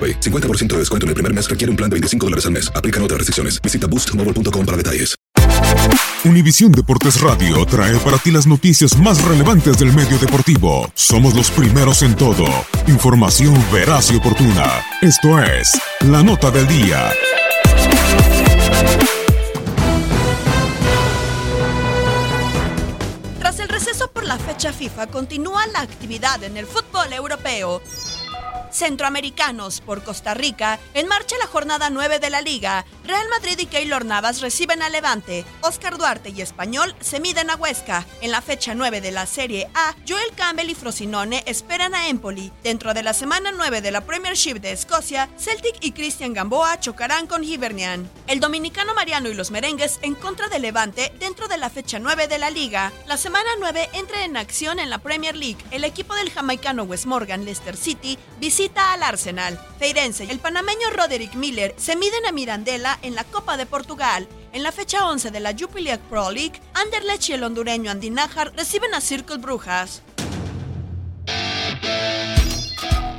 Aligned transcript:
AroPay. 0.00 0.20
50% 0.20 0.68
de 0.68 0.78
descuento 0.78 1.04
en 1.04 1.08
el 1.08 1.14
primer 1.14 1.34
mes 1.34 1.50
requiere 1.50 1.70
un 1.70 1.76
plan 1.76 1.90
de 1.90 1.94
25 1.94 2.26
dólares 2.26 2.46
al 2.46 2.52
mes. 2.52 2.72
Aplican 2.74 3.02
otras 3.02 3.18
restricciones. 3.18 3.60
Visita 3.60 3.86
boostmobile.com 3.86 4.64
para 4.64 4.76
detalles. 4.76 5.20
Univisión 6.24 6.70
Deportes 6.70 7.20
Radio 7.20 7.64
trae 7.64 7.96
para 8.00 8.18
ti 8.18 8.30
las 8.30 8.46
noticias 8.46 8.96
más 8.98 9.24
relevantes 9.24 9.78
del 9.78 9.92
medio 9.94 10.18
deportivo. 10.18 10.90
Somos 10.94 11.34
los 11.34 11.50
primeros 11.50 12.02
en 12.02 12.14
todo. 12.14 12.44
Información 12.88 13.54
veraz 13.72 14.10
y 14.10 14.16
oportuna. 14.16 14.84
Esto 15.00 15.42
es 15.42 15.70
La 16.00 16.22
Nota 16.22 16.50
del 16.50 16.66
Día. 16.68 17.10
Tras 23.38 23.58
el 23.60 23.68
receso 23.68 24.10
por 24.12 24.24
la 24.24 24.36
fecha 24.38 24.74
FIFA, 24.74 25.06
continúa 25.06 25.66
la 25.68 25.80
actividad 25.80 26.44
en 26.44 26.58
el 26.58 26.66
fútbol 26.66 27.12
europeo. 27.14 27.80
Centroamericanos 28.70 29.80
por 29.80 30.02
Costa 30.02 30.34
Rica, 30.34 30.78
en 30.94 31.08
marcha 31.08 31.36
la 31.38 31.46
jornada 31.46 31.90
9 31.90 32.18
de 32.18 32.30
la 32.30 32.40
Liga. 32.40 32.84
Real 33.10 33.28
Madrid 33.28 33.58
y 33.58 33.66
Keylor 33.66 34.04
Navas 34.04 34.40
reciben 34.40 34.82
a 34.82 34.88
Levante. 34.88 35.44
Oscar 35.62 35.98
Duarte 35.98 36.30
y 36.30 36.42
Español 36.42 36.94
se 37.00 37.18
miden 37.18 37.50
a 37.50 37.56
Huesca. 37.56 38.06
En 38.20 38.30
la 38.30 38.40
fecha 38.40 38.72
9 38.76 39.00
de 39.00 39.10
la 39.10 39.26
Serie 39.26 39.68
A, 39.74 39.96
Joel 40.08 40.32
Campbell 40.36 40.70
y 40.70 40.76
Frosinone 40.76 41.42
esperan 41.46 41.96
a 41.96 42.06
Empoli. 42.06 42.52
Dentro 42.62 42.94
de 42.94 43.02
la 43.02 43.12
semana 43.12 43.50
9 43.50 43.80
de 43.80 43.90
la 43.90 44.02
Premiership 44.02 44.60
de 44.60 44.70
Escocia, 44.70 45.28
Celtic 45.36 45.74
y 45.80 45.90
Christian 45.90 46.34
Gamboa 46.34 46.78
chocarán 46.78 47.26
con 47.26 47.42
Hibernian. 47.42 48.08
El 48.28 48.38
dominicano 48.38 48.94
Mariano 48.94 49.28
y 49.28 49.34
los 49.34 49.50
merengues 49.50 49.98
en 50.02 50.14
contra 50.14 50.46
de 50.46 50.60
Levante 50.60 51.12
dentro 51.18 51.48
de 51.48 51.58
la 51.58 51.68
fecha 51.68 51.98
9 51.98 52.28
de 52.28 52.38
la 52.38 52.50
Liga. 52.50 52.92
La 53.08 53.16
semana 53.16 53.50
9 53.58 53.88
entra 53.94 54.24
en 54.24 54.36
acción 54.36 54.78
en 54.78 54.88
la 54.88 54.98
Premier 54.98 55.34
League. 55.34 55.58
El 55.72 55.82
equipo 55.82 56.14
del 56.14 56.30
jamaicano 56.30 56.84
West 56.84 57.06
Morgan 57.06 57.44
Leicester 57.44 57.76
City 57.76 58.16
visita 58.38 58.92
al 58.92 59.02
Arsenal. 59.02 59.58
Feirense 59.80 60.26
y 60.26 60.30
el 60.30 60.38
panameño 60.38 60.90
Roderick 60.90 61.34
Miller 61.34 61.74
se 61.76 61.96
miden 61.96 62.24
a 62.26 62.30
Mirandela 62.30 62.99
en 63.02 63.14
la 63.14 63.24
Copa 63.24 63.56
de 63.56 63.66
Portugal. 63.66 64.28
En 64.52 64.62
la 64.62 64.72
fecha 64.72 65.08
11 65.08 65.30
de 65.30 65.40
la 65.40 65.54
Jupiler 65.58 65.98
Pro 65.98 66.30
League, 66.30 66.60
Anderlecht 66.74 67.28
y 67.28 67.32
el 67.32 67.44
hondureño 67.44 67.90
Andy 67.90 68.10
Najar 68.10 68.52
reciben 68.56 68.94
a 68.94 69.00
Circle 69.00 69.38
Brujas. 69.38 70.02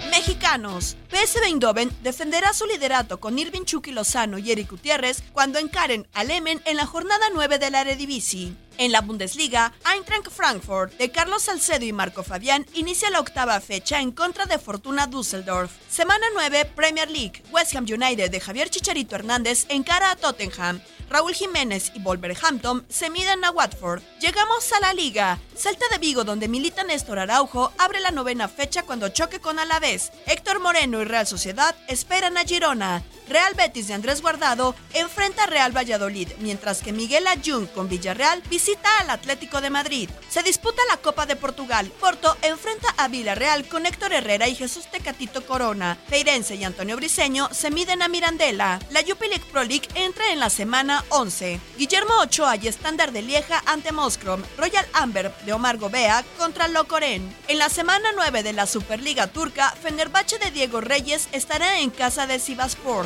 Mexicanos. 0.10 0.98
PSV 1.10 1.46
Eindhoven 1.46 1.92
defenderá 2.04 2.54
su 2.54 2.66
liderato 2.66 3.20
con 3.20 3.40
Irving 3.40 3.64
Chucky 3.64 3.92
Lozano 3.92 4.38
y 4.38 4.52
Eric 4.52 4.70
Gutiérrez 4.70 5.24
cuando 5.34 5.58
encaren 5.58 6.08
al 6.14 6.30
Emen 6.30 6.62
en 6.66 6.78
la 6.78 6.86
jornada 6.86 7.26
9 7.34 7.58
de 7.58 7.72
la 7.72 7.82
Eredivisie. 7.82 8.54
En 8.82 8.92
la 8.92 9.02
Bundesliga, 9.02 9.72
Eintracht 9.86 10.32
Frankfurt 10.32 10.98
de 10.98 11.12
Carlos 11.12 11.44
Salcedo 11.44 11.86
y 11.86 11.94
Marco 11.94 12.24
Fabián 12.24 12.66
inicia 12.74 13.12
la 13.12 13.20
octava 13.20 13.62
fecha 13.62 14.00
en 14.00 14.12
contra 14.12 14.48
de 14.48 14.58
Fortuna 14.58 15.06
Düsseldorf. 15.06 15.72
Semana 15.88 16.26
9, 16.34 16.66
Premier 16.76 17.08
League. 17.12 17.44
West 17.52 17.76
Ham 17.76 17.84
United 17.84 18.32
de 18.32 18.40
Javier 18.40 18.72
Chicharito 18.72 19.14
Hernández 19.14 19.68
encara 19.70 20.10
a 20.10 20.16
Tottenham. 20.16 20.82
Raúl 21.12 21.36
Jiménez 21.36 21.92
y 21.94 22.00
Wolverhampton 22.00 22.84
se 22.90 23.12
miden 23.12 23.46
a 23.46 23.52
Watford. 23.52 24.02
Llegamos 24.20 24.74
a 24.74 24.80
la 24.80 24.94
liga. 24.96 25.38
Celta 25.56 25.86
de 25.92 26.00
Vigo, 26.00 26.24
donde 26.24 26.48
milita 26.48 26.84
Néstor 26.84 27.20
Araujo, 27.20 27.72
abre 27.78 28.00
la 28.00 28.10
novena 28.10 28.48
fecha 28.48 28.82
cuando 28.82 29.10
choque 29.10 29.40
con 29.40 29.60
Alavés. 29.60 30.12
Héctor 30.26 30.60
Moreno 30.60 31.02
y 31.02 31.06
Real 31.06 31.28
Sociedad 31.28 31.76
esperan 31.88 32.36
a 32.36 32.46
Girona. 32.46 33.04
Real 33.32 33.54
Betis 33.54 33.88
de 33.88 33.94
Andrés 33.94 34.22
Guardado 34.22 34.76
enfrenta 34.94 35.44
a 35.44 35.48
Real 35.48 35.76
Valladolid, 35.76 36.28
mientras 36.40 36.82
que 36.82 36.92
Miguel 36.92 37.28
Ayun 37.28 37.66
con 37.68 37.88
Villarreal 37.88 38.42
visita 38.50 38.90
al 39.00 39.10
Atlético 39.10 39.62
de 39.62 39.70
Madrid. 39.70 40.10
Se 40.30 40.44
disputa 40.44 40.82
la 40.90 40.98
Copa 40.98 41.26
de 41.26 41.38
Portugal. 41.38 41.90
Porto 42.02 42.36
enfrenta 42.42 42.90
a 42.98 43.08
Villarreal 43.08 43.66
con 43.70 43.86
Héctor 43.86 44.12
Herrera 44.12 44.50
y 44.50 44.56
Jesús 44.56 44.92
Tecatito 44.92 45.46
Corona. 45.46 45.98
Feirense 46.10 46.56
y 46.56 46.66
Antonio 46.66 46.98
Briseño 46.98 47.48
se 47.54 47.72
miden 47.72 48.02
a 48.02 48.10
Mirandela. 48.10 48.80
La 48.90 49.02
Jupiler 49.02 49.40
Pro 49.50 49.64
League 49.64 49.88
entra 49.96 50.34
en 50.34 50.42
la 50.42 50.50
semana 50.50 51.06
11. 51.08 51.62
Guillermo 51.78 52.16
Ochoa 52.20 52.58
y 52.58 52.68
Estándar 52.68 53.14
de 53.14 53.22
Lieja 53.22 53.64
ante 53.66 53.94
Moskrom. 53.94 54.44
Royal 54.58 54.86
Amber 54.92 55.34
de 55.46 55.54
Omar 55.54 55.78
Gobea 55.78 56.26
contra 56.38 56.68
Locoren. 56.68 57.34
En 57.48 57.60
la 57.60 57.70
semana 57.70 58.10
9 58.14 58.44
de 58.44 58.52
la 58.52 58.68
Superliga 58.68 59.28
Turca, 59.28 59.72
Fenerbahce 59.82 60.38
de 60.38 60.52
Diego 60.52 60.82
Reyes 60.82 61.30
estará 61.32 61.80
en 61.80 61.92
casa 61.92 62.28
de 62.28 62.38
Sivaspor. 62.38 63.06